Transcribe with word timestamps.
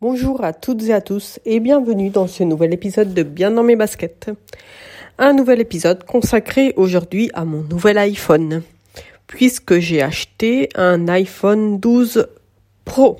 Bonjour 0.00 0.44
à 0.44 0.52
toutes 0.52 0.84
et 0.84 0.92
à 0.92 1.00
tous 1.00 1.40
et 1.44 1.58
bienvenue 1.58 2.10
dans 2.10 2.28
ce 2.28 2.44
nouvel 2.44 2.72
épisode 2.72 3.12
de 3.14 3.24
Bien 3.24 3.50
dans 3.50 3.64
mes 3.64 3.74
baskets. 3.74 4.30
Un 5.18 5.32
nouvel 5.32 5.58
épisode 5.58 6.04
consacré 6.04 6.72
aujourd'hui 6.76 7.32
à 7.34 7.44
mon 7.44 7.62
nouvel 7.62 7.98
iPhone, 7.98 8.62
puisque 9.26 9.80
j'ai 9.80 10.00
acheté 10.00 10.68
un 10.76 11.08
iPhone 11.08 11.80
12 11.80 12.28
Pro. 12.84 13.18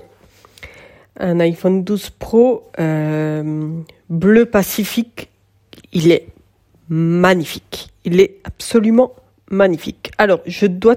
Un 1.18 1.40
iPhone 1.40 1.82
12 1.82 2.10
Pro 2.10 2.70
euh, 2.78 3.72
bleu 4.08 4.46
pacifique. 4.46 5.30
Il 5.92 6.12
est 6.12 6.28
magnifique. 6.88 7.88
Il 8.04 8.20
est 8.20 8.36
absolument 8.44 9.16
magnifique. 9.50 10.12
Alors, 10.16 10.42
je 10.46 10.66
dois 10.66 10.94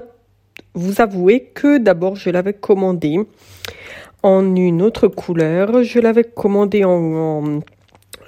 vous 0.74 1.00
avouer 1.00 1.50
que 1.54 1.78
d'abord, 1.78 2.14
je 2.14 2.30
l'avais 2.30 2.54
commandé 2.54 3.18
en 4.22 4.54
une 4.56 4.82
autre 4.82 5.08
couleur. 5.08 5.82
Je 5.82 5.98
l'avais 5.98 6.24
commandé 6.24 6.84
en, 6.84 7.60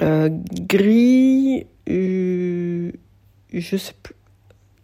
euh, 0.01 0.29
gris, 0.53 1.67
euh, 1.89 2.91
je 3.53 3.77
sais 3.77 3.95
plus, 4.03 4.15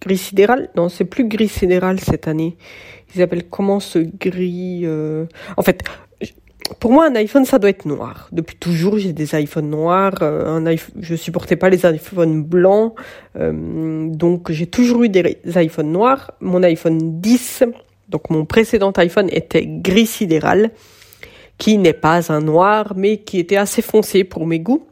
gris 0.00 0.18
sidéral? 0.18 0.70
Non, 0.76 0.88
c'est 0.88 1.04
plus 1.04 1.26
gris 1.26 1.48
sidéral 1.48 2.00
cette 2.00 2.28
année. 2.28 2.56
Ils 3.14 3.22
appellent 3.22 3.48
comment 3.48 3.80
ce 3.80 3.98
gris 3.98 4.82
euh, 4.84 5.26
En 5.56 5.62
fait, 5.62 5.82
pour 6.78 6.92
moi, 6.92 7.06
un 7.06 7.14
iPhone, 7.16 7.44
ça 7.44 7.58
doit 7.58 7.70
être 7.70 7.86
noir. 7.86 8.28
Depuis 8.30 8.56
toujours, 8.56 8.98
j'ai 8.98 9.12
des 9.12 9.34
iPhones 9.34 9.68
noirs. 9.68 10.22
un 10.22 10.64
iPhone, 10.66 10.94
je 11.02 11.16
supportais 11.16 11.56
pas 11.56 11.68
les 11.68 11.84
iPhones 11.84 12.44
blancs, 12.44 12.94
donc 13.34 14.52
j'ai 14.52 14.68
toujours 14.68 15.02
eu 15.02 15.08
des 15.08 15.36
iPhones 15.56 15.90
noirs. 15.90 16.30
Mon 16.40 16.62
iPhone 16.62 17.20
10, 17.20 17.64
donc 18.08 18.30
mon 18.30 18.44
précédent 18.44 18.92
iPhone, 18.92 19.28
était 19.32 19.66
gris 19.66 20.06
sidéral 20.06 20.70
qui 21.60 21.76
n'est 21.76 21.92
pas 21.92 22.32
un 22.32 22.40
noir, 22.40 22.94
mais 22.96 23.18
qui 23.18 23.38
était 23.38 23.56
assez 23.56 23.82
foncé 23.82 24.24
pour 24.24 24.46
mes 24.46 24.58
goûts. 24.58 24.86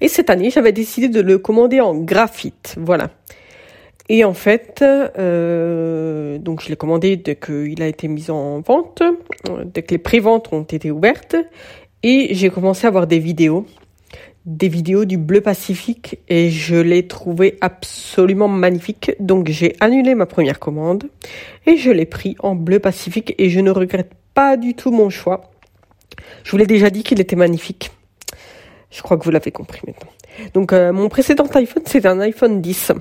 Et 0.00 0.08
cette 0.08 0.30
année, 0.30 0.50
j'avais 0.50 0.72
décidé 0.72 1.08
de 1.08 1.20
le 1.20 1.38
commander 1.38 1.80
en 1.82 1.94
graphite. 1.94 2.74
Voilà. 2.78 3.10
Et 4.08 4.24
en 4.24 4.32
fait, 4.32 4.82
euh, 4.82 6.38
donc 6.38 6.62
je 6.62 6.70
l'ai 6.70 6.76
commandé 6.76 7.16
dès 7.16 7.36
qu'il 7.36 7.82
a 7.82 7.88
été 7.88 8.08
mis 8.08 8.30
en 8.30 8.60
vente, 8.60 9.02
dès 9.66 9.82
que 9.82 9.90
les 9.90 9.98
préventes 9.98 10.48
ont 10.52 10.62
été 10.62 10.90
ouvertes, 10.90 11.36
et 12.02 12.28
j'ai 12.30 12.48
commencé 12.48 12.86
à 12.86 12.90
voir 12.90 13.06
des 13.06 13.18
vidéos, 13.18 13.66
des 14.46 14.68
vidéos 14.68 15.04
du 15.04 15.18
bleu 15.18 15.42
Pacifique, 15.42 16.20
et 16.28 16.48
je 16.48 16.76
l'ai 16.76 17.06
trouvé 17.06 17.58
absolument 17.60 18.48
magnifique. 18.48 19.12
Donc 19.20 19.48
j'ai 19.50 19.74
annulé 19.80 20.14
ma 20.14 20.26
première 20.26 20.60
commande 20.60 21.10
et 21.66 21.76
je 21.76 21.90
l'ai 21.90 22.06
pris 22.06 22.36
en 22.38 22.54
bleu 22.54 22.78
Pacifique, 22.78 23.34
et 23.36 23.50
je 23.50 23.60
ne 23.60 23.72
regrette 23.72 24.12
pas 24.32 24.56
du 24.56 24.74
tout 24.74 24.92
mon 24.92 25.10
choix. 25.10 25.50
Je 26.44 26.50
vous 26.50 26.56
l'ai 26.56 26.66
déjà 26.66 26.90
dit 26.90 27.02
qu'il 27.02 27.20
était 27.20 27.36
magnifique. 27.36 27.90
Je 28.90 29.02
crois 29.02 29.16
que 29.16 29.24
vous 29.24 29.30
l'avez 29.30 29.50
compris 29.50 29.80
maintenant. 29.86 30.10
Donc 30.54 30.72
euh, 30.72 30.92
mon 30.92 31.08
précédent 31.08 31.46
iPhone, 31.54 31.82
c'est 31.86 32.06
un 32.06 32.20
iPhone 32.20 32.60
10. 32.60 32.92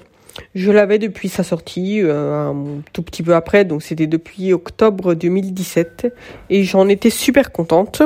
Je 0.53 0.71
l'avais 0.71 0.99
depuis 0.99 1.29
sa 1.29 1.43
sortie, 1.43 2.01
euh, 2.01 2.49
un 2.49 2.81
tout 2.91 3.01
petit 3.01 3.23
peu 3.23 3.35
après, 3.35 3.63
donc 3.63 3.83
c'était 3.83 4.07
depuis 4.07 4.51
octobre 4.51 5.13
2017, 5.13 6.13
et 6.49 6.63
j'en 6.63 6.89
étais 6.89 7.09
super 7.09 7.53
contente. 7.53 8.01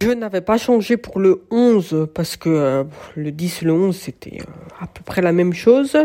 Je 0.00 0.10
n'avais 0.10 0.40
pas 0.40 0.58
changé 0.58 0.96
pour 0.96 1.20
le 1.20 1.42
11 1.50 2.08
parce 2.14 2.36
que 2.36 2.48
euh, 2.48 2.84
le 3.16 3.30
10 3.30 3.62
le 3.62 3.72
11 3.72 3.96
c'était 3.96 4.38
à 4.80 4.86
peu 4.86 5.02
près 5.04 5.22
la 5.22 5.32
même 5.32 5.52
chose. 5.52 5.96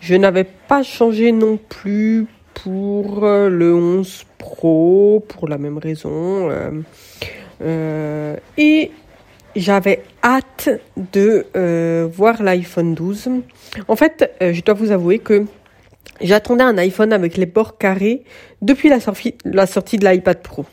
Je 0.00 0.14
n'avais 0.14 0.44
pas 0.44 0.82
changé 0.82 1.32
non 1.32 1.58
plus 1.68 2.26
pour 2.54 3.20
le 3.22 3.74
11 3.74 4.24
Pro 4.38 5.24
pour 5.28 5.48
la 5.48 5.58
même 5.58 5.78
raison. 5.78 6.48
Euh, 7.62 8.36
et 8.56 8.90
j'avais 9.56 10.02
hâte 10.22 10.68
de 11.12 11.46
euh, 11.56 12.08
voir 12.10 12.42
l'iPhone 12.42 12.94
12. 12.94 13.30
En 13.88 13.96
fait, 13.96 14.30
euh, 14.42 14.52
je 14.52 14.62
dois 14.62 14.74
vous 14.74 14.90
avouer 14.90 15.18
que 15.18 15.44
j'attendais 16.20 16.64
un 16.64 16.78
iPhone 16.78 17.12
avec 17.12 17.36
les 17.36 17.46
bords 17.46 17.78
carrés 17.78 18.24
depuis 18.62 18.88
la, 18.88 19.00
sortie, 19.00 19.34
la 19.44 19.66
sortie 19.66 19.98
de 19.98 20.06
l'iPad 20.06 20.40
Pro. 20.42 20.66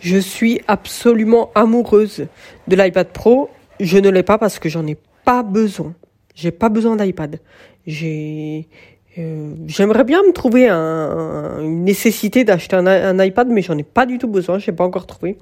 Je 0.00 0.18
suis 0.18 0.60
absolument 0.68 1.50
amoureuse 1.54 2.26
de 2.68 2.76
l'iPad 2.76 3.08
Pro. 3.08 3.50
Je 3.80 3.98
ne 3.98 4.10
l'ai 4.10 4.22
pas 4.22 4.38
parce 4.38 4.58
que 4.58 4.68
j'en 4.68 4.86
ai 4.86 4.96
pas 5.24 5.42
besoin. 5.42 5.94
J'ai 6.34 6.50
pas 6.50 6.68
besoin 6.68 6.96
d'iPad. 6.96 7.40
J'ai 7.86 8.68
euh, 9.18 9.54
j'aimerais 9.66 10.04
bien 10.04 10.22
me 10.22 10.32
trouver 10.32 10.68
un, 10.68 11.60
une 11.60 11.84
nécessité 11.84 12.44
d'acheter 12.44 12.76
un, 12.76 13.24
iPad, 13.24 13.48
mais 13.48 13.62
j'en 13.62 13.76
ai 13.78 13.82
pas 13.82 14.04
du 14.04 14.18
tout 14.18 14.28
besoin. 14.28 14.58
J'ai 14.58 14.72
pas 14.72 14.84
encore 14.84 15.06
trouvé. 15.06 15.38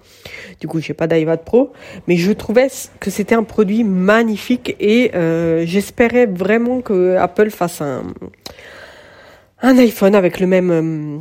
Du 0.60 0.68
coup, 0.68 0.80
j'ai 0.80 0.94
pas 0.94 1.06
d'iPad 1.06 1.42
Pro, 1.44 1.72
mais 2.06 2.16
je 2.16 2.30
trouvais 2.32 2.68
que 3.00 3.10
c'était 3.10 3.34
un 3.34 3.42
produit 3.42 3.82
magnifique 3.82 4.76
et 4.78 5.10
euh, 5.14 5.64
j'espérais 5.66 6.26
vraiment 6.26 6.82
que 6.82 7.16
Apple 7.16 7.50
fasse 7.50 7.80
un 7.80 8.04
un 9.62 9.78
iPhone 9.78 10.14
avec 10.14 10.40
le 10.40 10.46
même 10.46 10.70
euh, 10.70 11.18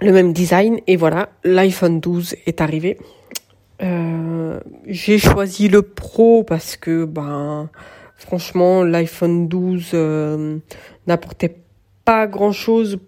le 0.00 0.12
même 0.12 0.32
design. 0.32 0.78
Et 0.86 0.96
voilà, 0.96 1.30
l'iPhone 1.42 2.00
12 2.00 2.36
est 2.46 2.60
arrivé. 2.60 2.98
j'ai 4.86 5.18
choisi 5.18 5.68
le 5.68 5.82
Pro 5.82 6.44
parce 6.44 6.76
que 6.76 7.04
ben 7.04 7.70
franchement 8.16 8.82
l'iPhone 8.82 9.48
12 9.48 9.94
n'apportait 11.06 11.48
pas 11.48 11.67
grand 12.26 12.52
chose, 12.52 12.98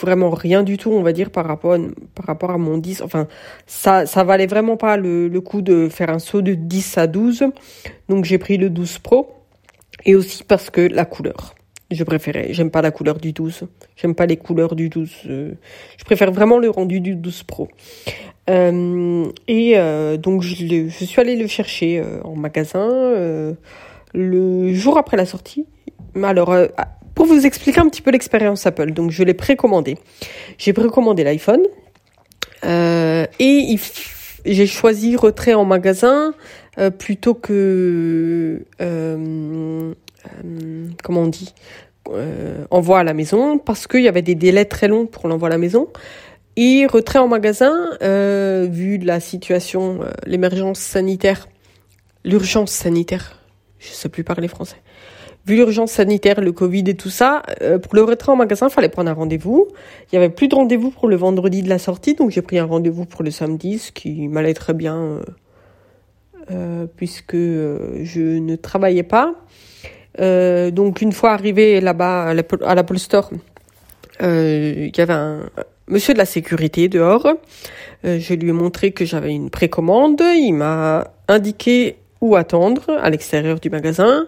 vraiment 0.00 0.30
rien 0.30 0.62
du 0.62 0.76
tout, 0.76 0.90
on 0.90 1.02
va 1.02 1.12
dire, 1.12 1.30
par 1.30 1.46
rapport, 1.46 1.76
par 2.14 2.26
rapport 2.26 2.50
à 2.50 2.58
mon 2.58 2.78
10. 2.78 3.02
Enfin, 3.02 3.26
ça, 3.66 4.06
ça 4.06 4.24
valait 4.24 4.46
vraiment 4.46 4.76
pas 4.76 4.96
le, 4.96 5.28
le 5.28 5.40
coup 5.40 5.62
de 5.62 5.88
faire 5.88 6.10
un 6.10 6.18
saut 6.18 6.42
de 6.42 6.54
10 6.54 6.98
à 6.98 7.06
12. 7.06 7.44
Donc 8.08 8.24
j'ai 8.24 8.38
pris 8.38 8.56
le 8.56 8.70
12 8.70 8.98
Pro. 8.98 9.34
Et 10.04 10.14
aussi 10.14 10.44
parce 10.44 10.70
que 10.70 10.80
la 10.80 11.04
couleur. 11.04 11.54
Je 11.90 12.02
préférais. 12.02 12.48
J'aime 12.50 12.70
pas 12.70 12.82
la 12.82 12.90
couleur 12.90 13.18
du 13.18 13.32
12. 13.32 13.64
J'aime 13.96 14.14
pas 14.14 14.26
les 14.26 14.36
couleurs 14.36 14.74
du 14.74 14.88
12. 14.88 15.10
Euh, 15.26 15.52
je 15.98 16.04
préfère 16.04 16.32
vraiment 16.32 16.58
le 16.58 16.70
rendu 16.70 17.00
du 17.00 17.14
12 17.14 17.42
Pro. 17.44 17.68
Euh, 18.50 19.26
et 19.48 19.72
euh, 19.76 20.16
donc 20.16 20.42
je, 20.42 20.54
je, 20.88 21.04
suis 21.04 21.20
allée 21.20 21.36
le 21.36 21.46
chercher 21.46 22.02
en 22.24 22.36
magasin 22.36 22.88
le 24.14 24.74
jour 24.74 24.98
après 24.98 25.16
la 25.16 25.26
sortie. 25.26 25.66
Alors 26.22 26.54
pour 27.14 27.26
vous 27.26 27.46
expliquer 27.46 27.80
un 27.80 27.88
petit 27.88 28.02
peu 28.02 28.10
l'expérience 28.10 28.66
Apple, 28.66 28.92
donc 28.92 29.10
je 29.10 29.22
l'ai 29.22 29.34
précommandé. 29.34 29.96
J'ai 30.58 30.72
précommandé 30.72 31.24
l'iPhone 31.24 31.62
euh, 32.64 33.26
et 33.38 33.76
j'ai 34.44 34.66
choisi 34.66 35.16
retrait 35.16 35.54
en 35.54 35.64
magasin 35.64 36.34
euh, 36.78 36.90
plutôt 36.90 37.34
que 37.34 38.64
euh, 38.80 39.94
euh 40.44 40.88
comment 41.02 41.22
on 41.22 41.28
dit 41.28 41.54
euh, 42.10 42.64
envoi 42.70 43.00
à 43.00 43.04
la 43.04 43.14
maison 43.14 43.58
parce 43.58 43.86
qu'il 43.86 44.02
y 44.02 44.08
avait 44.08 44.22
des 44.22 44.34
délais 44.34 44.64
très 44.64 44.88
longs 44.88 45.06
pour 45.06 45.28
l'envoi 45.28 45.48
à 45.48 45.50
la 45.50 45.58
maison. 45.58 45.88
Et 46.56 46.86
retrait 46.86 47.18
en 47.18 47.26
magasin, 47.26 47.74
vu 48.00 48.98
la 48.98 49.18
situation, 49.18 50.02
l'émergence 50.24 50.78
sanitaire, 50.78 51.48
l'urgence 52.24 52.70
sanitaire, 52.70 53.42
je 53.80 53.88
sais 53.88 54.08
plus 54.08 54.22
parler 54.22 54.46
français 54.46 54.76
vu 55.46 55.56
l'urgence 55.56 55.92
sanitaire, 55.92 56.40
le 56.40 56.52
Covid 56.52 56.84
et 56.86 56.94
tout 56.94 57.10
ça, 57.10 57.42
euh, 57.62 57.78
pour 57.78 57.94
le 57.94 58.02
retrait 58.02 58.32
en 58.32 58.36
magasin, 58.36 58.68
il 58.68 58.72
fallait 58.72 58.88
prendre 58.88 59.10
un 59.10 59.14
rendez-vous. 59.14 59.68
Il 60.10 60.14
y 60.14 60.18
avait 60.18 60.30
plus 60.30 60.48
de 60.48 60.54
rendez-vous 60.54 60.90
pour 60.90 61.08
le 61.08 61.16
vendredi 61.16 61.62
de 61.62 61.68
la 61.68 61.78
sortie, 61.78 62.14
donc 62.14 62.30
j'ai 62.30 62.42
pris 62.42 62.58
un 62.58 62.64
rendez-vous 62.64 63.04
pour 63.04 63.22
le 63.22 63.30
samedi, 63.30 63.78
ce 63.78 63.92
qui 63.92 64.28
m'allait 64.28 64.54
très 64.54 64.72
bien 64.72 64.96
euh, 64.96 65.20
euh, 66.50 66.86
puisque 66.96 67.36
je 67.36 68.38
ne 68.38 68.56
travaillais 68.56 69.02
pas. 69.02 69.34
donc 70.18 71.02
une 71.02 71.12
fois 71.12 71.32
arrivé 71.32 71.80
là-bas 71.80 72.34
à 72.64 72.74
l'Apple 72.74 72.98
Store, 72.98 73.30
il 74.20 74.92
y 74.96 75.00
avait 75.00 75.12
un 75.12 75.50
monsieur 75.88 76.14
de 76.14 76.18
la 76.18 76.24
sécurité 76.24 76.88
dehors. 76.88 77.26
je 78.04 78.34
lui 78.34 78.48
ai 78.48 78.52
montré 78.52 78.92
que 78.92 79.04
j'avais 79.04 79.34
une 79.34 79.50
précommande. 79.50 80.22
Il 80.22 80.52
m'a 80.52 81.12
indiqué 81.28 81.96
où 82.20 82.36
attendre 82.36 82.82
à 83.02 83.10
l'extérieur 83.10 83.60
du 83.60 83.70
magasin. 83.70 84.26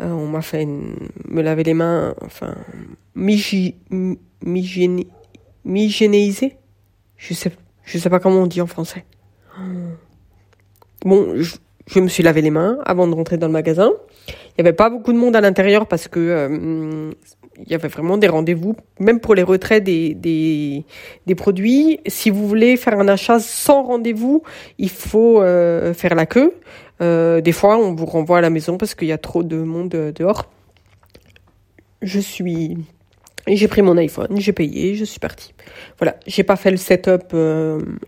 Euh, 0.00 0.10
on 0.10 0.26
m'a 0.26 0.42
fait 0.42 0.66
me 0.66 1.40
laver 1.40 1.62
les 1.62 1.74
mains, 1.74 2.14
enfin, 2.22 2.54
m'hygiéniser. 3.14 5.06
Je 7.16 7.34
sais, 7.34 7.52
je 7.84 7.98
sais 7.98 8.10
pas 8.10 8.18
comment 8.18 8.40
on 8.42 8.46
dit 8.46 8.60
en 8.60 8.66
français. 8.66 9.04
Bon, 11.04 11.34
je, 11.36 12.00
me 12.00 12.08
suis 12.08 12.22
lavé 12.22 12.42
les 12.42 12.50
mains 12.50 12.78
avant 12.84 13.06
de 13.06 13.14
rentrer 13.14 13.36
dans 13.36 13.46
le 13.46 13.52
magasin. 13.52 13.92
Il 14.28 14.34
y 14.58 14.60
avait 14.60 14.72
pas 14.72 14.90
beaucoup 14.90 15.12
de 15.12 15.18
monde 15.18 15.36
à 15.36 15.40
l'intérieur 15.40 15.86
parce 15.86 16.08
que 16.08 16.18
euh, 16.18 17.12
il 17.58 17.70
y 17.70 17.74
avait 17.74 17.88
vraiment 17.88 18.16
des 18.16 18.28
rendez-vous, 18.28 18.76
même 18.98 19.20
pour 19.20 19.34
les 19.34 19.42
retraits 19.42 19.82
des, 19.82 20.14
des, 20.14 21.34
produits. 21.34 22.00
Si 22.06 22.30
vous 22.30 22.46
voulez 22.46 22.76
faire 22.76 22.98
un 22.98 23.08
achat 23.08 23.38
sans 23.38 23.82
rendez-vous, 23.82 24.42
il 24.78 24.90
faut 24.90 25.40
euh, 25.40 25.94
faire 25.94 26.14
la 26.14 26.26
queue. 26.26 26.54
Euh, 27.00 27.40
des 27.40 27.52
fois, 27.52 27.76
on 27.78 27.94
vous 27.94 28.06
renvoie 28.06 28.38
à 28.38 28.40
la 28.40 28.50
maison 28.50 28.76
parce 28.76 28.94
qu'il 28.94 29.08
y 29.08 29.12
a 29.12 29.18
trop 29.18 29.42
de 29.42 29.56
monde 29.56 29.94
euh, 29.94 30.12
dehors. 30.12 30.50
Je 32.02 32.20
suis... 32.20 32.78
J'ai 33.46 33.68
pris 33.68 33.82
mon 33.82 33.98
iPhone, 33.98 34.40
j'ai 34.40 34.54
payé, 34.54 34.94
je 34.94 35.04
suis 35.04 35.20
partie. 35.20 35.52
Voilà, 35.98 36.16
j'ai 36.26 36.44
pas 36.44 36.56
fait 36.56 36.70
le 36.70 36.78
setup 36.78 37.34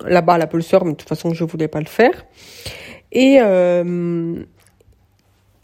là-bas 0.06 0.34
à 0.34 0.38
l'Apple 0.38 0.62
Store, 0.62 0.87
mais 0.87 0.92
de 0.92 0.96
toute 0.96 1.10
façon, 1.10 1.34
je 1.34 1.44
voulais 1.44 1.69
pas 1.69 1.81
le 1.81 1.87
faire. 1.87 2.25
Et 3.12 3.38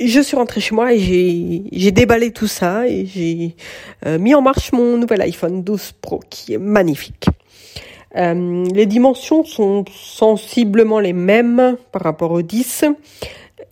je 0.08 0.20
suis 0.20 0.36
rentrée 0.36 0.60
chez 0.60 0.74
moi 0.74 0.92
et 0.94 1.64
j'ai 1.72 1.90
déballé 1.90 2.32
tout 2.32 2.46
ça 2.46 2.88
et 2.88 3.06
j'ai 3.06 3.56
mis 4.18 4.34
en 4.34 4.42
marche 4.42 4.72
mon 4.72 4.96
nouvel 4.96 5.20
iPhone 5.22 5.62
12 5.62 5.92
Pro 6.00 6.20
qui 6.30 6.54
est 6.54 6.58
magnifique. 6.58 7.26
Euh, 8.16 8.64
les 8.74 8.86
dimensions 8.86 9.44
sont 9.44 9.84
sensiblement 9.90 11.00
les 11.00 11.12
mêmes 11.12 11.76
par 11.92 12.02
rapport 12.02 12.32
au 12.32 12.42
10, 12.42 12.84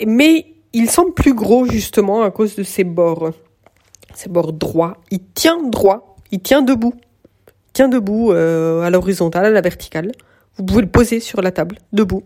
mais 0.07 0.47
il 0.73 0.91
semble 0.91 1.13
plus 1.13 1.35
gros 1.35 1.67
justement 1.67 2.23
à 2.23 2.31
cause 2.31 2.57
de 2.57 2.63
ses 2.63 2.85
bords. 2.85 3.31
Ses 4.15 4.29
bords 4.29 4.53
droits. 4.53 4.97
Il 5.11 5.21
tient 5.35 5.63
droit, 5.63 6.17
il 6.33 6.41
tient 6.41 6.63
debout. 6.63 6.95
Il 7.69 7.73
tient 7.73 7.89
debout 7.89 8.33
euh, 8.33 8.83
à 8.83 8.91
l'horizontale, 8.91 9.47
à 9.47 9.51
la 9.51 9.61
verticale. 9.61 10.13
Vous 10.57 10.65
pouvez 10.65 10.83
le 10.83 10.89
poser 10.89 11.21
sur 11.21 11.43
la 11.43 11.53
table, 11.53 11.79
debout. 11.93 12.23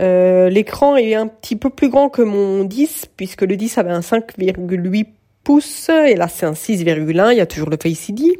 Euh, 0.00 0.48
l'écran 0.48 0.96
est 0.96 1.14
un 1.14 1.26
petit 1.26 1.56
peu 1.56 1.70
plus 1.70 1.90
grand 1.90 2.08
que 2.08 2.22
mon 2.22 2.64
10, 2.64 3.06
puisque 3.16 3.42
le 3.42 3.56
10 3.56 3.78
avait 3.78 3.90
un 3.90 4.00
5,8 4.00 5.06
pouces, 5.44 5.88
et 5.88 6.14
là 6.14 6.28
c'est 6.28 6.46
un 6.46 6.52
6,1, 6.52 7.32
il 7.32 7.36
y 7.36 7.40
a 7.40 7.46
toujours 7.46 7.70
le 7.70 7.76
Face 7.80 8.08
ID. 8.08 8.38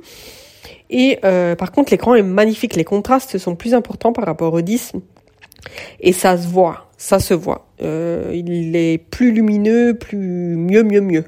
Et 0.89 1.19
euh, 1.25 1.55
par 1.55 1.71
contre, 1.71 1.93
l'écran 1.93 2.15
est 2.15 2.23
magnifique. 2.23 2.75
Les 2.75 2.85
contrastes 2.85 3.39
sont 3.39 3.55
plus 3.55 3.75
importants 3.75 4.13
par 4.13 4.25
rapport 4.25 4.53
au 4.53 4.61
10. 4.61 4.93
Et 6.01 6.13
ça 6.13 6.37
se 6.37 6.49
voit, 6.49 6.89
ça 6.97 7.21
se 7.21 7.35
voit. 7.35 7.69
Euh, 7.83 8.33
il 8.35 8.75
est 8.75 8.99
plus 8.99 9.31
lumineux, 9.31 9.95
plus 9.95 10.57
mieux, 10.57 10.83
mieux, 10.83 11.01
mieux. 11.01 11.25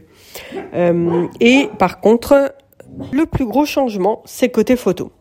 Et 1.40 1.68
par 1.78 2.00
contre, 2.00 2.54
le 3.12 3.26
plus 3.26 3.44
gros 3.44 3.66
changement, 3.66 4.22
c'est 4.24 4.48
côté 4.48 4.74
photo. 4.76 5.12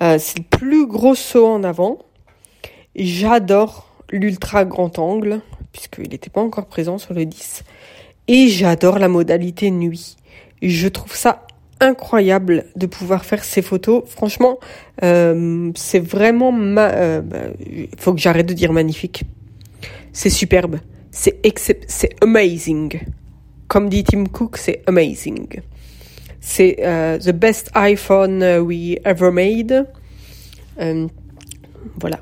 c'est 0.00 0.38
le 0.38 0.44
plus 0.48 0.86
gros 0.86 1.14
saut 1.14 1.46
en 1.46 1.64
avant. 1.64 1.98
J'adore 2.94 3.87
l'ultra 4.10 4.64
grand 4.64 4.98
angle, 4.98 5.40
puisqu'il 5.72 6.08
n'était 6.10 6.30
pas 6.30 6.40
encore 6.40 6.66
présent 6.66 6.98
sur 6.98 7.14
le 7.14 7.24
10. 7.24 7.64
Et 8.28 8.48
j'adore 8.48 8.98
la 8.98 9.08
modalité 9.08 9.70
nuit. 9.70 10.16
Je 10.62 10.88
trouve 10.88 11.14
ça 11.14 11.46
incroyable 11.80 12.64
de 12.76 12.86
pouvoir 12.86 13.24
faire 13.24 13.44
ces 13.44 13.62
photos. 13.62 14.02
Franchement, 14.06 14.58
euh, 15.02 15.70
c'est 15.74 16.00
vraiment 16.00 16.52
ma. 16.52 16.90
Euh, 16.90 17.20
bah, 17.20 17.38
faut 17.98 18.12
que 18.12 18.20
j'arrête 18.20 18.46
de 18.46 18.54
dire 18.54 18.72
magnifique. 18.72 19.24
C'est 20.12 20.30
superbe. 20.30 20.78
C'est 21.10 21.40
c'est 21.86 22.10
amazing. 22.22 23.00
Comme 23.66 23.88
dit 23.88 24.04
Tim 24.04 24.24
Cook, 24.26 24.56
c'est 24.56 24.82
amazing. 24.86 25.60
C'est 26.40 26.76
euh, 26.80 27.18
the 27.18 27.32
best 27.32 27.70
iPhone 27.74 28.42
we 28.60 28.98
ever 29.04 29.30
made. 29.30 29.86
Voilà, 32.00 32.20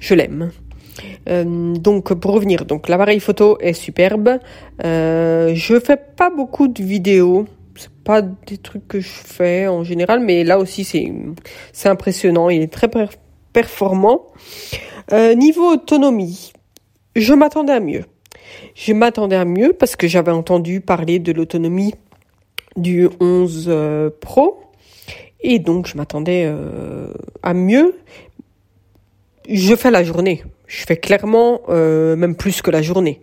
je 0.00 0.14
l'aime. 0.14 0.50
Euh, 1.28 1.74
donc 1.74 2.14
pour 2.14 2.32
revenir, 2.32 2.64
donc 2.64 2.88
l'appareil 2.88 3.20
photo 3.20 3.58
est 3.60 3.72
superbe. 3.72 4.38
Euh, 4.84 5.52
je 5.54 5.78
fais 5.80 5.96
pas 5.96 6.30
beaucoup 6.30 6.68
de 6.68 6.82
vidéos 6.82 7.46
c'est 7.78 7.92
pas 7.92 8.22
des 8.22 8.56
trucs 8.56 8.88
que 8.88 9.00
je 9.00 9.08
fais 9.08 9.66
en 9.66 9.84
général, 9.84 10.20
mais 10.20 10.44
là 10.44 10.58
aussi 10.58 10.82
c'est 10.82 11.12
c'est 11.74 11.90
impressionnant. 11.90 12.48
Il 12.48 12.62
est 12.62 12.72
très 12.72 12.88
performant. 13.52 14.28
Euh, 15.12 15.34
niveau 15.34 15.72
autonomie, 15.72 16.54
je 17.14 17.34
m'attendais 17.34 17.74
à 17.74 17.80
mieux. 17.80 18.04
Je 18.74 18.94
m'attendais 18.94 19.36
à 19.36 19.44
mieux 19.44 19.74
parce 19.74 19.94
que 19.94 20.08
j'avais 20.08 20.32
entendu 20.32 20.80
parler 20.80 21.18
de 21.18 21.32
l'autonomie 21.32 21.92
du 22.76 23.10
11 23.20 23.66
euh, 23.68 24.10
Pro 24.22 24.62
et 25.42 25.58
donc 25.58 25.86
je 25.86 25.98
m'attendais 25.98 26.50
à 27.42 27.52
mieux. 27.52 27.94
Je 29.48 29.74
fais 29.76 29.90
la 29.90 30.04
journée. 30.04 30.42
Je 30.66 30.84
fais 30.84 30.96
clairement 30.96 31.60
même 31.68 32.34
plus 32.36 32.62
que 32.62 32.70
la 32.70 32.82
journée. 32.82 33.20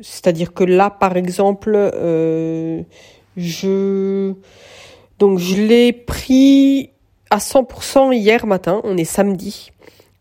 C'est-à-dire 0.00 0.52
que 0.52 0.64
là, 0.64 0.90
par 0.90 1.16
exemple, 1.16 1.76
je 3.36 4.34
donc 5.22 5.38
je 5.38 5.54
l'ai 5.54 5.92
pris 5.92 6.90
à 7.30 7.38
100% 7.38 8.12
hier 8.12 8.44
matin. 8.44 8.80
On 8.82 8.96
est 8.96 9.04
samedi. 9.04 9.70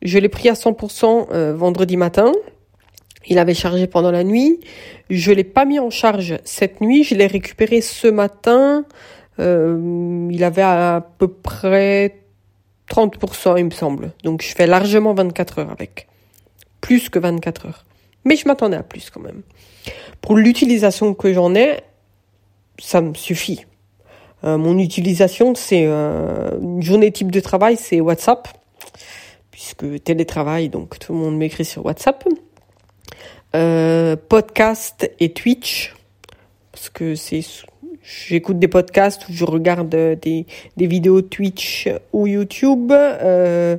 Je 0.03 0.19
l'ai 0.19 0.29
pris 0.29 0.47
à 0.47 0.53
100% 0.53 1.27
euh, 1.31 1.53
vendredi 1.55 1.97
matin. 1.97 2.31
Il 3.27 3.39
avait 3.39 3.55
chargé 3.55 3.87
pendant 3.87 4.11
la 4.11 4.23
nuit. 4.23 4.59
Je 5.09 5.31
l'ai 5.31 5.43
pas 5.43 5.65
mis 5.65 5.79
en 5.79 5.89
charge 5.89 6.37
cette 6.43 6.81
nuit. 6.81 7.03
Je 7.03 7.15
l'ai 7.15 7.25
récupéré 7.27 7.81
ce 7.81 8.07
matin. 8.07 8.85
Euh, 9.39 10.27
il 10.29 10.43
avait 10.43 10.61
à 10.61 11.03
peu 11.17 11.27
près 11.27 12.20
30%, 12.91 13.57
il 13.57 13.65
me 13.65 13.71
semble. 13.71 14.11
Donc 14.23 14.41
je 14.41 14.53
fais 14.53 14.67
largement 14.67 15.13
24 15.13 15.59
heures 15.59 15.71
avec. 15.71 16.07
Plus 16.81 17.09
que 17.09 17.19
24 17.19 17.67
heures. 17.67 17.85
Mais 18.25 18.35
je 18.35 18.47
m'attendais 18.47 18.77
à 18.77 18.83
plus 18.83 19.09
quand 19.09 19.21
même. 19.21 19.41
Pour 20.19 20.35
l'utilisation 20.35 21.13
que 21.13 21.33
j'en 21.33 21.55
ai, 21.55 21.81
ça 22.79 23.01
me 23.01 23.13
suffit. 23.13 23.65
Euh, 24.43 24.57
mon 24.57 24.77
utilisation, 24.77 25.55
c'est 25.55 25.85
euh, 25.85 26.59
une 26.59 26.81
journée 26.81 27.11
type 27.11 27.31
de 27.31 27.39
travail, 27.39 27.77
c'est 27.77 28.01
WhatsApp, 28.01 28.47
puisque 29.51 30.03
télétravail, 30.03 30.69
donc 30.69 30.99
tout 30.99 31.13
le 31.13 31.19
monde 31.19 31.37
m'écrit 31.37 31.65
sur 31.65 31.85
WhatsApp. 31.85 32.27
Euh, 33.55 34.15
podcast 34.15 35.11
et 35.19 35.33
Twitch, 35.33 35.93
parce 36.71 36.89
que 36.89 37.15
c'est 37.15 37.41
j'écoute 38.03 38.59
des 38.59 38.67
podcasts 38.67 39.27
ou 39.29 39.33
je 39.33 39.45
regarde 39.45 39.89
des, 39.89 40.45
des 40.77 40.87
vidéos 40.87 41.21
Twitch 41.21 41.89
ou 42.13 42.27
YouTube. 42.27 42.91
Euh, 42.91 43.77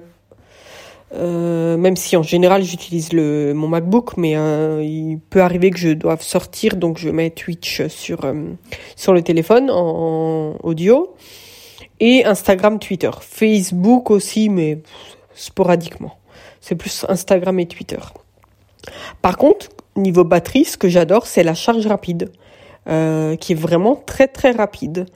euh, 1.14 1.76
même 1.76 1.96
si 1.96 2.16
en 2.16 2.22
général 2.22 2.62
j'utilise 2.62 3.12
le 3.12 3.52
mon 3.52 3.68
MacBook, 3.68 4.16
mais 4.16 4.34
euh, 4.36 4.82
il 4.82 5.18
peut 5.18 5.42
arriver 5.42 5.70
que 5.70 5.78
je 5.78 5.90
doive 5.90 6.22
sortir, 6.22 6.76
donc 6.76 6.96
je 6.96 7.10
mets 7.10 7.28
Twitch 7.28 7.86
sur 7.88 8.24
euh, 8.24 8.52
sur 8.96 9.12
le 9.12 9.20
téléphone 9.20 9.70
en, 9.70 10.56
audio 10.62 11.14
et 12.00 12.24
Instagram, 12.24 12.78
Twitter, 12.78 13.10
Facebook 13.20 14.10
aussi, 14.10 14.48
mais 14.48 14.80
sporadiquement. 15.34 16.16
C'est 16.62 16.76
plus 16.76 17.04
Instagram 17.08 17.60
et 17.60 17.66
Twitter. 17.66 18.00
Par 19.20 19.36
contre, 19.36 19.68
niveau 19.96 20.24
batterie, 20.24 20.64
ce 20.64 20.78
que 20.78 20.88
j'adore, 20.88 21.26
c'est 21.26 21.42
la 21.42 21.54
charge 21.54 21.86
rapide, 21.86 22.30
qui 22.86 23.52
est 23.52 23.58
vraiment 23.58 23.96
très 23.96 24.28
très 24.28 24.50
rapide. 24.50 25.06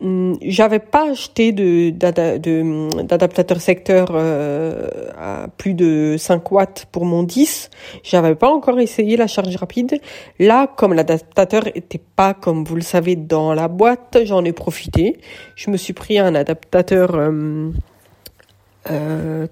Hum, 0.00 0.36
j'avais 0.42 0.80
pas 0.80 1.12
acheté 1.12 1.52
d'adaptateur 1.52 3.60
secteur 3.60 4.08
euh, 4.10 4.88
à 5.16 5.46
plus 5.56 5.74
de 5.74 6.16
5 6.18 6.50
watts 6.50 6.86
pour 6.92 7.06
mon 7.06 7.22
10. 7.22 7.70
J'avais 8.02 8.34
pas 8.34 8.50
encore 8.50 8.80
essayé 8.80 9.16
la 9.16 9.28
charge 9.28 9.54
rapide. 9.56 10.00
Là, 10.38 10.66
comme 10.66 10.92
l'adaptateur 10.94 11.68
était 11.74 12.00
pas, 12.16 12.34
comme 12.34 12.64
vous 12.64 12.74
le 12.74 12.82
savez, 12.82 13.16
dans 13.16 13.54
la 13.54 13.68
boîte, 13.68 14.18
j'en 14.24 14.44
ai 14.44 14.52
profité. 14.52 15.20
Je 15.54 15.70
me 15.70 15.76
suis 15.76 15.92
pris 15.92 16.18
un 16.18 16.34
adaptateur 16.34 17.14
euh, 17.14 17.70
30, 18.84 18.90
euh, 18.90 19.46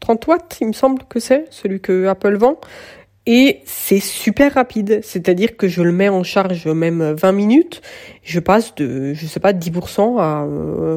30 0.00 0.26
watts, 0.26 0.58
il 0.60 0.66
me 0.68 0.72
semble 0.72 1.02
que 1.08 1.18
c'est, 1.18 1.46
celui 1.50 1.80
que 1.80 2.06
Apple 2.06 2.36
vend. 2.36 2.58
Et 3.26 3.60
c'est 3.66 4.00
super 4.00 4.54
rapide, 4.54 5.00
c'est-à-dire 5.04 5.56
que 5.56 5.68
je 5.68 5.82
le 5.82 5.92
mets 5.92 6.08
en 6.08 6.24
charge 6.24 6.66
même 6.66 7.12
20 7.12 7.32
minutes, 7.32 7.80
je 8.24 8.40
passe 8.40 8.74
de, 8.74 9.14
je 9.14 9.26
sais 9.26 9.38
pas, 9.38 9.52
10% 9.52 10.18
à 10.20 10.44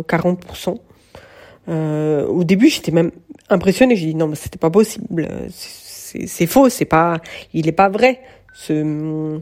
40%. 0.07 0.69
Euh, 0.69 0.75
euh, 1.67 2.25
au 2.25 2.43
début, 2.43 2.69
j'étais 2.69 2.91
même 2.91 3.11
impressionnée, 3.49 3.95
j'ai 3.95 4.07
dit 4.07 4.15
non, 4.15 4.27
mais 4.27 4.35
c'était 4.35 4.57
pas 4.57 4.71
possible, 4.71 5.27
c'est 5.49 6.47
faux, 6.47 6.69
c'est 6.69 6.85
pas, 6.85 7.19
il 7.53 7.67
est 7.67 7.71
pas 7.73 7.89
vrai, 7.89 8.21
ce, 8.53 9.39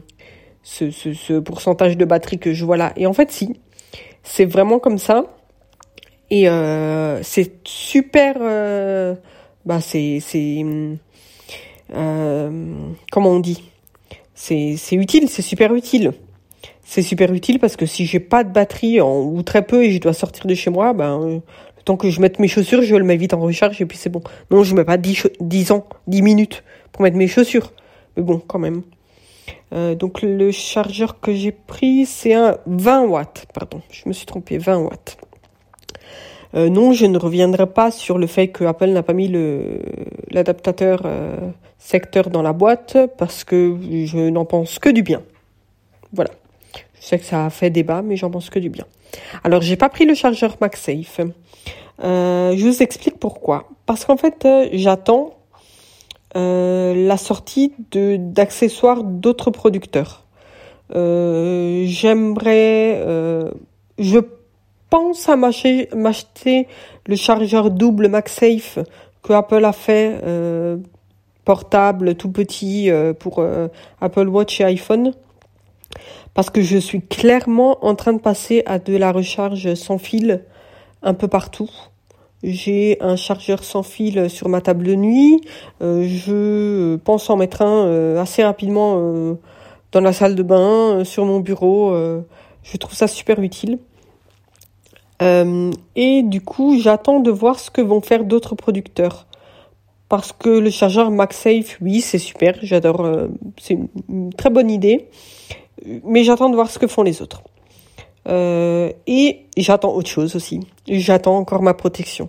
ce, 0.62 0.90
ce, 0.90 1.14
ce, 1.14 1.38
pourcentage 1.38 1.96
de 1.96 2.04
batterie 2.04 2.38
que 2.38 2.52
je 2.52 2.64
vois 2.64 2.76
là. 2.76 2.92
Et 2.96 3.06
en 3.06 3.12
fait, 3.14 3.30
si, 3.30 3.54
c'est 4.22 4.46
vraiment 4.46 4.78
comme 4.78 4.98
ça. 4.98 5.24
Et 6.30 6.48
euh, 6.48 7.22
c'est 7.22 7.52
super, 7.64 8.36
euh, 8.40 9.14
bah 9.64 9.80
c'est, 9.80 10.18
c'est, 10.20 10.64
comment 11.94 13.30
on 13.30 13.40
dit? 13.40 13.62
C'est 14.34 14.76
utile, 14.92 15.28
c'est 15.28 15.42
super 15.42 15.74
utile. 15.74 16.12
C'est 16.84 17.02
super 17.02 17.32
utile 17.32 17.58
parce 17.58 17.76
que 17.76 17.86
si 17.86 18.04
j'ai 18.04 18.20
pas 18.20 18.44
de 18.44 18.52
batterie 18.52 19.00
ou 19.00 19.42
très 19.42 19.62
peu 19.62 19.84
et 19.84 19.90
je 19.90 20.00
dois 20.00 20.12
sortir 20.12 20.46
de 20.46 20.54
chez 20.54 20.70
moi, 20.70 20.92
ben 20.92 21.20
euh, 21.20 21.34
le 21.76 21.82
temps 21.84 21.96
que 21.96 22.10
je 22.10 22.20
mette 22.20 22.38
mes 22.38 22.48
chaussures, 22.48 22.82
je 22.82 22.94
le 22.94 23.04
mets 23.04 23.16
vite 23.16 23.32
en 23.32 23.40
recharge 23.40 23.80
et 23.80 23.86
puis 23.86 23.96
c'est 23.96 24.10
bon. 24.10 24.22
Non, 24.50 24.62
je 24.62 24.74
mets 24.74 24.84
pas 24.84 24.96
10, 24.98 25.28
10 25.40 25.72
ans, 25.72 25.86
10 26.08 26.22
minutes 26.22 26.62
pour 26.92 27.02
mettre 27.02 27.16
mes 27.16 27.28
chaussures. 27.28 27.72
Mais 28.16 28.22
bon, 28.22 28.40
quand 28.46 28.58
même. 28.58 28.82
Euh, 29.72 29.94
donc 29.94 30.22
le 30.22 30.50
chargeur 30.50 31.20
que 31.20 31.32
j'ai 31.32 31.52
pris, 31.52 32.06
c'est 32.06 32.34
un 32.34 32.58
20 32.66 33.06
watts. 33.06 33.46
Pardon, 33.54 33.80
je 33.90 34.02
me 34.06 34.12
suis 34.12 34.26
trompé, 34.26 34.58
20 34.58 34.78
watts. 34.78 35.16
Euh, 36.54 36.68
non, 36.68 36.92
je 36.92 37.06
ne 37.06 37.18
reviendrai 37.18 37.66
pas 37.66 37.90
sur 37.90 38.16
le 38.18 38.28
fait 38.28 38.48
que 38.48 38.64
Apple 38.64 38.90
n'a 38.90 39.02
pas 39.02 39.12
mis 39.12 39.28
l'adaptateur 40.30 41.02
euh, 41.04 41.36
secteur 41.78 42.30
dans 42.30 42.42
la 42.42 42.52
boîte 42.52 42.96
parce 43.18 43.42
que 43.44 43.76
je 44.04 44.28
n'en 44.30 44.44
pense 44.44 44.78
que 44.78 44.88
du 44.88 45.02
bien. 45.02 45.22
Voilà. 46.12 46.30
Je 47.00 47.06
sais 47.06 47.18
que 47.18 47.24
ça 47.24 47.46
a 47.46 47.50
fait 47.50 47.70
débat, 47.70 48.02
mais 48.02 48.14
j'en 48.16 48.30
pense 48.30 48.50
que 48.50 48.60
du 48.60 48.68
bien. 48.70 48.84
Alors, 49.42 49.62
j'ai 49.62 49.76
pas 49.76 49.88
pris 49.88 50.06
le 50.06 50.14
chargeur 50.14 50.56
MagSafe. 50.60 51.20
Euh, 52.02 52.56
je 52.56 52.66
vous 52.66 52.82
explique 52.82 53.18
pourquoi. 53.18 53.68
Parce 53.84 54.04
qu'en 54.04 54.16
fait, 54.16 54.46
j'attends 54.72 55.34
la 56.36 57.16
sortie 57.16 57.72
d'accessoires 57.78 59.04
d'autres 59.04 59.50
producteurs. 59.50 60.24
J'aimerais, 60.90 61.84
je 63.98 64.18
pense 64.96 65.28
à 65.28 65.34
m'acheter 65.34 66.68
le 67.06 67.16
chargeur 67.16 67.72
double 67.72 68.06
MagSafe 68.06 68.78
que 69.22 69.32
Apple 69.32 69.64
a 69.64 69.72
fait 69.72 70.20
portable 71.44 72.14
tout 72.14 72.30
petit 72.30 72.90
pour 73.18 73.44
Apple 74.00 74.28
Watch 74.28 74.60
et 74.60 74.64
iPhone 74.64 75.12
parce 76.34 76.50
que 76.50 76.62
je 76.62 76.78
suis 76.78 77.00
clairement 77.00 77.84
en 77.84 77.96
train 77.96 78.12
de 78.12 78.20
passer 78.20 78.62
à 78.66 78.78
de 78.78 78.96
la 78.96 79.10
recharge 79.10 79.74
sans 79.74 79.98
fil 79.98 80.44
un 81.02 81.14
peu 81.14 81.26
partout. 81.26 81.70
J'ai 82.44 82.98
un 83.00 83.16
chargeur 83.16 83.64
sans 83.64 83.82
fil 83.82 84.28
sur 84.28 84.48
ma 84.48 84.60
table 84.60 84.84
de 84.84 84.94
nuit. 84.94 85.40
Euh, 85.80 86.06
je 86.06 86.96
pense 86.96 87.30
en 87.30 87.36
mettre 87.36 87.62
un 87.62 87.86
euh, 87.86 88.20
assez 88.20 88.44
rapidement 88.44 88.96
euh, 88.98 89.34
dans 89.92 90.00
la 90.00 90.12
salle 90.12 90.34
de 90.34 90.42
bain, 90.42 91.02
sur 91.04 91.24
mon 91.24 91.40
bureau. 91.40 91.94
je 92.62 92.76
trouve 92.76 92.94
ça 92.94 93.06
super 93.06 93.40
utile. 93.40 93.78
Et 95.96 96.22
du 96.22 96.40
coup, 96.40 96.78
j'attends 96.78 97.20
de 97.20 97.30
voir 97.30 97.58
ce 97.58 97.70
que 97.70 97.80
vont 97.80 98.00
faire 98.00 98.24
d'autres 98.24 98.54
producteurs. 98.54 99.26
Parce 100.08 100.32
que 100.32 100.50
le 100.50 100.70
chargeur 100.70 101.10
MagSafe, 101.10 101.78
oui, 101.80 102.00
c'est 102.00 102.18
super, 102.18 102.56
j'adore, 102.62 103.08
c'est 103.58 103.78
une 104.08 104.32
très 104.32 104.50
bonne 104.50 104.70
idée 104.70 105.08
mais 106.04 106.24
j'attends 106.24 106.50
de 106.50 106.54
voir 106.54 106.70
ce 106.70 106.78
que 106.78 106.86
font 106.86 107.02
les 107.02 107.22
autres. 107.22 107.42
Euh, 108.28 108.90
et 109.06 109.40
j'attends 109.56 109.94
autre 109.94 110.08
chose 110.08 110.34
aussi. 110.36 110.60
J'attends 110.88 111.36
encore 111.36 111.62
ma 111.62 111.74
protection. 111.74 112.28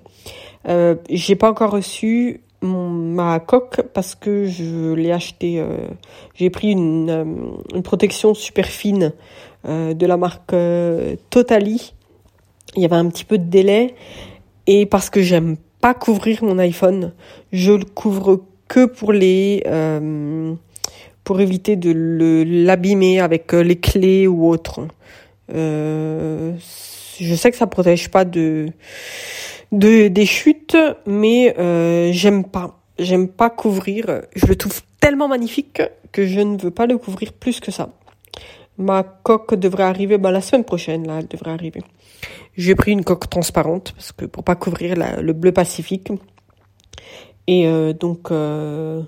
Euh, 0.67 0.95
j'ai 1.09 1.35
pas 1.35 1.49
encore 1.49 1.71
reçu 1.71 2.41
ma 2.61 3.39
coque 3.39 3.81
parce 3.93 4.15
que 4.15 4.45
je 4.45 4.93
l'ai 4.93 5.11
acheté. 5.11 5.59
Euh, 5.59 5.87
j'ai 6.33 6.49
pris 6.49 6.71
une, 6.71 7.09
euh, 7.09 7.23
une, 7.73 7.83
protection 7.83 8.33
super 8.33 8.65
fine 8.65 9.13
euh, 9.67 9.93
de 9.93 10.05
la 10.05 10.17
marque 10.17 10.55
Totally. 11.29 11.93
Il 12.75 12.81
y 12.81 12.85
avait 12.85 12.95
un 12.95 13.09
petit 13.09 13.25
peu 13.25 13.37
de 13.37 13.49
délai 13.49 13.95
et 14.67 14.85
parce 14.85 15.09
que 15.09 15.21
j'aime 15.21 15.57
pas 15.81 15.93
couvrir 15.93 16.43
mon 16.43 16.57
iPhone, 16.59 17.13
je 17.51 17.71
le 17.71 17.85
couvre 17.85 18.43
que 18.67 18.85
pour 18.85 19.13
les 19.13 19.63
pour 21.25 21.41
éviter 21.41 21.75
de 21.75 21.91
l'abîmer 22.65 23.19
avec 23.19 23.53
euh, 23.53 23.61
les 23.61 23.75
clés 23.75 24.27
ou 24.27 24.47
autre. 24.47 24.87
Euh, 25.53 26.53
je 27.19 27.35
sais 27.35 27.51
que 27.51 27.57
ça 27.57 27.67
protège 27.67 28.09
pas 28.09 28.23
de, 28.23 28.67
de 29.73 30.07
des 30.07 30.25
chutes, 30.25 30.77
mais 31.05 31.55
euh, 31.59 32.11
j'aime 32.13 32.45
pas. 32.45 32.79
J'aime 32.97 33.27
pas 33.27 33.49
couvrir. 33.49 34.21
Je 34.35 34.45
le 34.45 34.55
trouve 34.55 34.81
tellement 35.01 35.27
magnifique 35.27 35.81
que 36.13 36.25
je 36.25 36.39
ne 36.39 36.57
veux 36.57 36.71
pas 36.71 36.85
le 36.85 36.97
couvrir 36.97 37.33
plus 37.33 37.59
que 37.59 37.71
ça. 37.71 37.89
Ma 38.77 39.03
coque 39.03 39.55
devrait 39.55 39.83
arriver 39.83 40.17
bah, 40.17 40.31
la 40.31 40.41
semaine 40.41 40.63
prochaine. 40.63 41.07
Là, 41.07 41.19
elle 41.19 41.27
devrait 41.27 41.51
arriver. 41.51 41.81
J'ai 42.57 42.75
pris 42.75 42.91
une 42.91 43.03
coque 43.03 43.29
transparente 43.29 43.93
parce 43.93 44.11
que 44.11 44.25
pour 44.25 44.43
pas 44.43 44.55
couvrir 44.55 44.95
le 44.95 45.33
bleu 45.33 45.51
Pacifique. 45.51 46.11
Et 47.47 47.67
euh, 47.67 47.93
donc 47.93 48.31
euh, 48.31 49.01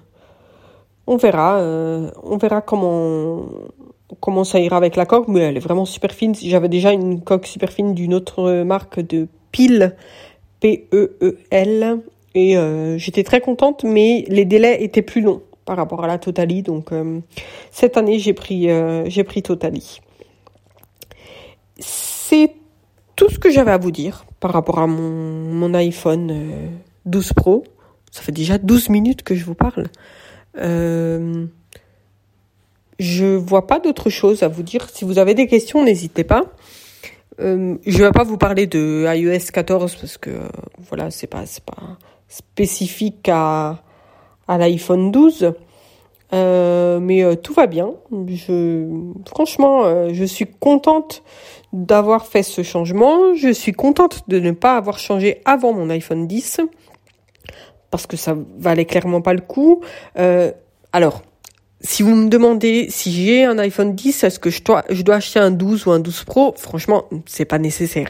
on 1.08 1.18
verra, 1.18 1.58
euh, 1.58 2.12
on 2.24 2.38
verra 2.38 2.62
comment 2.62 4.44
ça 4.44 4.60
ira 4.60 4.78
avec 4.78 4.96
la 4.96 5.06
coque, 5.06 5.28
mais 5.28 5.40
elle 5.40 5.58
est 5.58 5.62
vraiment 5.62 5.86
super 5.86 6.12
fine. 6.12 6.36
J'avais 6.36 6.70
déjà 6.70 6.92
une 6.92 7.22
coque 7.22 7.48
super 7.48 7.72
fine 7.72 7.94
d'une 7.94 8.14
autre 8.14 8.64
marque 8.64 9.00
de 9.00 9.28
pile, 9.52 9.96
P-E-E-L, 10.60 12.02
et 12.36 12.56
euh, 12.56 13.00
j'étais 13.00 13.24
très 13.24 13.42
contente, 13.42 13.84
mais 13.84 14.24
les 14.28 14.46
délais 14.46 14.84
étaient 14.84 15.02
plus 15.02 15.22
longs 15.22 15.42
par 15.68 15.78
rapport 15.78 16.04
à 16.04 16.08
la 16.08 16.18
Totali, 16.18 16.64
donc 16.64 16.92
euh, 16.92 17.20
cette 17.70 17.98
année 17.98 18.18
j'ai 18.18 18.34
pris 18.34 18.70
j'ai 19.06 19.24
pris 19.24 19.44
Totali. 19.44 20.00
C'est 21.80 22.56
tout 23.16 23.30
ce 23.30 23.38
que 23.38 23.52
j'avais 23.52 23.72
à 23.72 23.78
vous 23.78 23.92
dire 23.92 24.26
par 24.40 24.52
rapport 24.52 24.80
à 24.80 24.88
mon, 24.88 25.74
iPhone 25.74 26.34
12 27.06 27.34
Pro. 27.34 27.64
Ça 28.12 28.22
fait 28.22 28.32
déjà 28.32 28.58
12 28.58 28.90
minutes 28.90 29.24
que 29.24 29.36
je 29.36 29.44
vous 29.46 29.56
parle. 29.56 29.88
Euh, 30.58 31.46
je 33.00 33.26
vois 33.26 33.68
pas 33.68 33.80
d'autre 33.80 34.10
chose 34.10 34.44
à 34.44 34.48
vous 34.48 34.64
dire. 34.64 34.90
Si 34.90 35.06
vous 35.06 35.20
avez 35.20 35.34
des 35.34 35.48
questions, 35.48 35.84
n'hésitez 35.84 36.24
pas. 36.24 36.46
Euh, 37.40 37.78
je 37.86 38.04
vais 38.04 38.12
pas 38.12 38.24
vous 38.24 38.38
parler 38.38 38.66
de 38.66 39.06
iOS 39.16 39.52
14 39.54 39.96
parce 39.96 40.18
que 40.18 40.32
voilà, 40.90 41.12
c'est 41.12 41.28
pas 41.28 41.46
c'est 41.46 41.64
pas 41.64 41.98
spécifique 42.28 43.30
à 43.30 43.84
à 44.48 44.58
l'iPhone 44.58 45.12
12. 45.12 45.54
Euh, 46.34 47.00
mais 47.00 47.24
euh, 47.24 47.36
tout 47.36 47.54
va 47.54 47.68
bien. 47.68 47.92
Je, 48.28 48.86
franchement, 49.26 49.86
euh, 49.86 50.10
je 50.12 50.26
suis 50.26 50.46
contente 50.46 51.24
d'avoir 51.74 52.26
fait 52.26 52.44
ce 52.44 52.64
changement. 52.64 53.34
Je 53.36 53.52
suis 53.54 53.72
contente 53.72 54.24
de 54.28 54.40
ne 54.40 54.52
pas 54.52 54.76
avoir 54.76 55.00
changé 55.00 55.42
avant 55.46 55.74
mon 55.74 55.90
iPhone 55.90 56.28
10 56.28 56.62
parce 57.92 58.08
que 58.08 58.18
ça 58.18 58.36
valait 58.58 58.86
clairement 58.86 59.22
pas 59.22 59.34
le 59.34 59.42
coup. 59.42 59.82
Euh, 60.18 60.52
alors, 60.92 61.22
si 61.82 62.04
vous 62.04 62.16
me 62.16 62.28
demandez 62.28 62.88
si 62.90 63.12
j'ai 63.12 63.46
un 63.46 63.58
iPhone 63.60 63.96
10, 63.96 64.24
est-ce 64.24 64.40
que 64.40 64.50
je 64.50 64.64
dois, 64.64 64.84
je 64.90 65.02
dois 65.04 65.16
acheter 65.16 65.40
un 65.40 65.52
12 65.52 65.88
ou 65.88 65.92
un 65.92 66.00
12 66.00 66.24
Pro? 66.26 66.54
Franchement, 66.58 67.06
c'est 67.26 67.46
pas 67.46 67.60
nécessaire. 67.60 68.10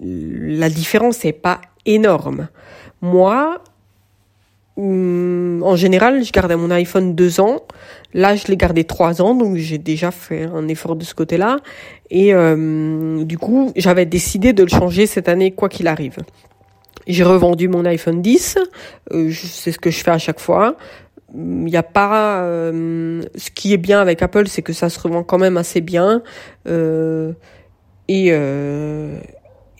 La 0.00 0.68
différence 0.68 1.24
n'est 1.24 1.32
pas 1.32 1.60
énorme. 1.86 2.48
Moi, 3.00 3.62
en 4.76 5.76
général, 5.76 6.24
je 6.24 6.32
gardais 6.32 6.56
mon 6.56 6.70
iPhone 6.70 7.14
deux 7.14 7.40
ans. 7.40 7.60
Là, 8.14 8.36
je 8.36 8.46
l'ai 8.48 8.56
gardé 8.56 8.84
trois 8.84 9.20
ans, 9.22 9.34
donc 9.34 9.56
j'ai 9.56 9.78
déjà 9.78 10.10
fait 10.10 10.44
un 10.44 10.68
effort 10.68 10.96
de 10.96 11.04
ce 11.04 11.14
côté-là. 11.14 11.58
Et 12.10 12.34
euh, 12.34 13.24
du 13.24 13.38
coup, 13.38 13.72
j'avais 13.76 14.06
décidé 14.06 14.52
de 14.52 14.62
le 14.62 14.68
changer 14.68 15.06
cette 15.06 15.28
année, 15.28 15.52
quoi 15.52 15.68
qu'il 15.68 15.86
arrive. 15.86 16.16
J'ai 17.06 17.24
revendu 17.24 17.68
mon 17.68 17.84
iPhone 17.84 18.22
10, 18.22 18.58
euh, 19.12 19.30
c'est 19.32 19.72
ce 19.72 19.78
que 19.78 19.90
je 19.90 20.02
fais 20.02 20.10
à 20.10 20.18
chaque 20.18 20.40
fois. 20.40 20.76
Il 21.34 21.64
n'y 21.64 21.76
a 21.76 21.82
pas. 21.82 22.42
Euh, 22.42 23.22
ce 23.34 23.50
qui 23.50 23.72
est 23.72 23.78
bien 23.78 24.00
avec 24.00 24.22
Apple, 24.22 24.46
c'est 24.48 24.62
que 24.62 24.72
ça 24.72 24.90
se 24.90 25.00
revend 25.00 25.22
quand 25.22 25.38
même 25.38 25.56
assez 25.56 25.80
bien. 25.80 26.22
Euh, 26.68 27.32
et, 28.08 28.28
euh, 28.30 29.16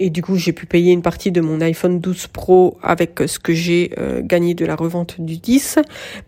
et 0.03 0.11
du 0.11 0.23
coup, 0.23 0.37
j'ai 0.37 0.53
pu 0.53 0.67
payer 0.67 0.93
une 0.93 1.03
partie 1.03 1.31
de 1.31 1.41
mon 1.41 1.61
iPhone 1.61 2.01
12 2.01 2.27
Pro 2.29 2.79
avec 2.83 3.21
ce 3.27 3.39
que 3.39 3.53
j'ai 3.53 3.93
euh, 3.99 4.21
gagné 4.23 4.55
de 4.55 4.67
la 4.67 4.75
revente 4.75 5.21
du 5.21 5.39
10. 5.39 5.79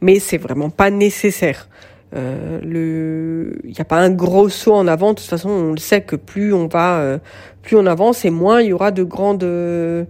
Mais 0.01 0.21
c'est 0.21 0.39
vraiment 0.39 0.71
pas 0.71 0.91
nécessaire. 0.91 1.69
Euh, 2.15 3.51
il 3.65 3.71
n'y 3.71 3.81
a 3.81 3.85
pas 3.85 3.99
un 3.99 4.11
gros 4.11 4.49
saut 4.49 4.75
en 4.75 4.87
avant. 4.87 5.11
De 5.11 5.19
toute 5.19 5.29
façon, 5.29 5.51
on 5.51 5.73
le 5.73 5.79
sait 5.79 6.03
que 6.03 6.17
plus 6.17 6.55
on 6.55 6.69
va, 6.69 6.99
euh, 6.99 7.19
plus 7.63 7.77
on 7.77 7.87
avance 7.87 8.25
et 8.25 8.31
moins 8.31 8.61
il 8.61 8.69
y 8.69 8.73
aura 8.73 8.91
de 8.91 9.03
grandes 9.03 9.45
euh, 9.45 10.05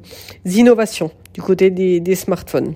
innovations 0.44 1.10
du 1.32 1.40
côté 1.40 1.70
des, 1.70 2.00
des 2.00 2.14
smartphones. 2.14 2.74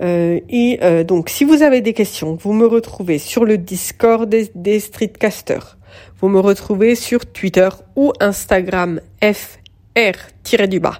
et 0.00 0.78
donc, 1.06 1.28
si 1.28 1.44
vous 1.44 1.62
avez 1.62 1.80
des 1.80 1.92
questions, 1.92 2.38
vous 2.40 2.52
me 2.52 2.66
retrouvez 2.66 3.18
sur 3.18 3.44
le 3.44 3.58
Discord 3.58 4.28
des, 4.28 4.50
des 4.54 4.78
streetcasters. 4.80 5.77
Vous 6.20 6.28
me 6.28 6.40
retrouvez 6.40 6.94
sur 6.94 7.24
Twitter 7.26 7.68
ou 7.96 8.12
Instagram 8.20 9.00
fr-du-bas 9.22 10.98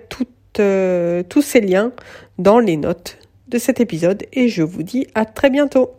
euh, 0.60 1.24
tous 1.28 1.42
ces 1.42 1.62
liens 1.62 1.92
dans 2.38 2.60
les 2.60 2.78
notes 2.78 3.18
de 3.48 3.58
cet 3.58 3.80
épisode 3.80 4.24
et 4.34 4.50
je 4.50 4.62
vous 4.64 4.84
dis 4.84 5.08
à 5.16 5.26
très 5.26 5.50
bientôt. 5.50 5.92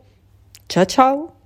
Ciao 0.69 0.85
ciao 0.85 1.42